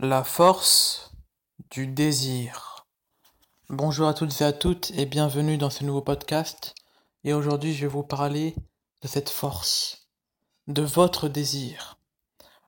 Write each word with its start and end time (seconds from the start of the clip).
La 0.00 0.24
force 0.24 1.12
du 1.70 1.86
désir. 1.86 2.84
Bonjour 3.68 4.08
à 4.08 4.12
toutes 4.12 4.40
et 4.40 4.44
à 4.44 4.52
toutes 4.52 4.90
et 4.90 5.06
bienvenue 5.06 5.56
dans 5.56 5.70
ce 5.70 5.84
nouveau 5.84 6.00
podcast. 6.00 6.74
Et 7.22 7.32
aujourd'hui, 7.32 7.72
je 7.72 7.82
vais 7.82 7.92
vous 7.92 8.02
parler 8.02 8.56
de 9.02 9.08
cette 9.08 9.30
force, 9.30 10.08
de 10.66 10.82
votre 10.82 11.28
désir. 11.28 11.96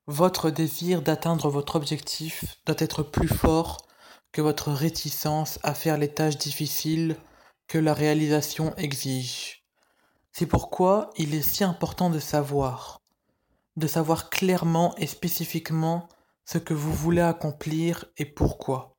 Votre 0.06 0.50
désir 0.50 1.02
d'atteindre 1.02 1.50
votre 1.50 1.74
objectif 1.74 2.58
doit 2.64 2.76
être 2.78 3.02
plus 3.02 3.28
fort 3.28 3.78
que 4.30 4.40
votre 4.40 4.70
réticence 4.70 5.58
à 5.64 5.74
faire 5.74 5.98
les 5.98 6.14
tâches 6.14 6.38
difficiles 6.38 7.16
que 7.66 7.78
la 7.78 7.92
réalisation 7.92 8.72
exige. 8.76 9.64
C'est 10.30 10.46
pourquoi 10.46 11.10
il 11.16 11.34
est 11.34 11.42
si 11.42 11.64
important 11.64 12.08
de 12.08 12.20
savoir, 12.20 13.00
de 13.74 13.88
savoir 13.88 14.30
clairement 14.30 14.94
et 14.96 15.08
spécifiquement 15.08 16.08
ce 16.46 16.56
que 16.58 16.72
vous 16.74 16.94
voulez 16.94 17.20
accomplir 17.20 18.06
et 18.16 18.24
pourquoi. 18.24 18.96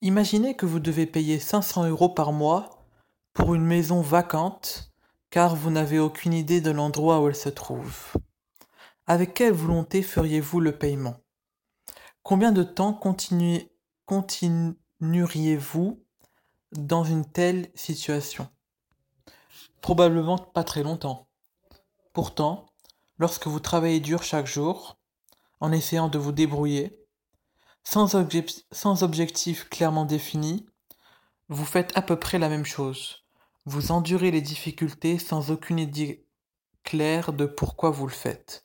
Imaginez 0.00 0.54
que 0.54 0.66
vous 0.66 0.78
devez 0.78 1.04
payer 1.06 1.40
500 1.40 1.88
euros 1.88 2.08
par 2.08 2.32
mois 2.32 2.86
pour 3.32 3.56
une 3.56 3.64
maison 3.64 4.00
vacante 4.00 4.92
car 5.30 5.56
vous 5.56 5.70
n'avez 5.70 5.98
aucune 5.98 6.32
idée 6.32 6.60
de 6.60 6.70
l'endroit 6.70 7.20
où 7.20 7.28
elle 7.28 7.34
se 7.34 7.48
trouve. 7.48 8.12
Avec 9.06 9.34
quelle 9.34 9.52
volonté 9.52 10.00
feriez-vous 10.02 10.60
le 10.60 10.78
paiement? 10.78 11.16
Combien 12.22 12.52
de 12.52 12.62
temps 12.62 12.94
continueriez-vous 14.06 16.04
dans 16.72 17.04
une 17.04 17.24
telle 17.24 17.70
situation? 17.74 18.48
Probablement 19.80 20.38
pas 20.38 20.62
très 20.62 20.84
longtemps. 20.84 21.26
Pourtant, 22.12 22.66
lorsque 23.18 23.48
vous 23.48 23.60
travaillez 23.60 24.00
dur 24.00 24.22
chaque 24.22 24.46
jour, 24.46 24.97
en 25.60 25.72
essayant 25.72 26.08
de 26.08 26.18
vous 26.18 26.32
débrouiller, 26.32 26.98
sans, 27.84 28.14
objectif 29.02 29.68
clairement 29.70 30.04
défini, 30.04 30.66
vous 31.48 31.64
faites 31.64 31.96
à 31.96 32.02
peu 32.02 32.16
près 32.16 32.38
la 32.38 32.50
même 32.50 32.66
chose. 32.66 33.24
Vous 33.64 33.92
endurez 33.92 34.30
les 34.30 34.42
difficultés 34.42 35.18
sans 35.18 35.50
aucune 35.50 35.78
idée 35.78 36.26
claire 36.84 37.32
de 37.32 37.46
pourquoi 37.46 37.90
vous 37.90 38.06
le 38.06 38.12
faites. 38.12 38.64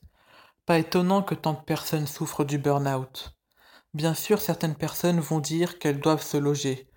Pas 0.66 0.78
étonnant 0.78 1.22
que 1.22 1.34
tant 1.34 1.54
de 1.54 1.64
personnes 1.64 2.06
souffrent 2.06 2.44
du 2.44 2.58
burn-out. 2.58 3.34
Bien 3.94 4.14
sûr, 4.14 4.40
certaines 4.40 4.76
personnes 4.76 5.20
vont 5.20 5.40
dire 5.40 5.78
qu'elles 5.78 6.00
doivent 6.00 6.22
se 6.22 6.36
loger, 6.36 6.90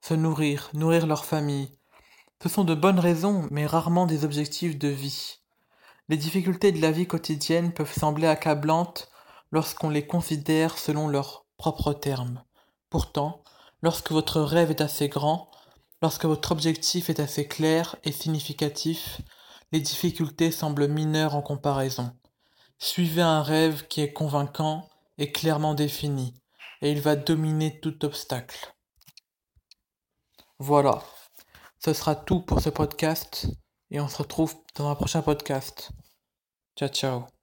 se 0.00 0.14
nourrir, 0.14 0.70
nourrir 0.74 1.06
leur 1.06 1.24
famille. 1.24 1.76
Ce 2.42 2.48
sont 2.48 2.64
de 2.64 2.74
bonnes 2.74 3.00
raisons, 3.00 3.46
mais 3.50 3.66
rarement 3.66 4.06
des 4.06 4.24
objectifs 4.24 4.78
de 4.78 4.88
vie. 4.88 5.40
Les 6.08 6.16
difficultés 6.16 6.72
de 6.72 6.80
la 6.80 6.90
vie 6.90 7.06
quotidienne 7.06 7.72
peuvent 7.72 7.92
sembler 7.92 8.26
accablantes 8.26 9.10
lorsqu'on 9.52 9.90
les 9.90 10.06
considère 10.06 10.78
selon 10.78 11.06
leurs 11.08 11.44
propres 11.58 11.92
termes. 11.92 12.42
Pourtant, 12.88 13.42
lorsque 13.82 14.10
votre 14.10 14.40
rêve 14.40 14.70
est 14.70 14.80
assez 14.80 15.08
grand, 15.08 15.50
lorsque 16.00 16.24
votre 16.24 16.52
objectif 16.52 17.10
est 17.10 17.20
assez 17.20 17.46
clair 17.46 17.96
et 18.04 18.12
significatif, 18.12 19.20
les 19.72 19.80
difficultés 19.80 20.50
semblent 20.50 20.88
mineures 20.88 21.34
en 21.34 21.42
comparaison. 21.42 22.16
Suivez 22.78 23.22
un 23.22 23.42
rêve 23.42 23.86
qui 23.88 24.00
est 24.00 24.12
convaincant 24.12 24.88
et 25.18 25.30
clairement 25.30 25.74
défini, 25.74 26.32
et 26.80 26.90
il 26.90 27.00
va 27.00 27.16
dominer 27.16 27.80
tout 27.80 28.04
obstacle. 28.04 28.74
Voilà, 30.58 31.02
ce 31.84 31.92
sera 31.92 32.14
tout 32.14 32.40
pour 32.40 32.60
ce 32.60 32.70
podcast 32.70 33.48
et 33.90 34.00
on 34.00 34.08
se 34.08 34.18
retrouve 34.18 34.54
dans 34.74 34.90
un 34.90 34.94
prochain 34.94 35.22
podcast. 35.22 35.90
Ciao 36.76 36.88
ciao. 36.88 37.37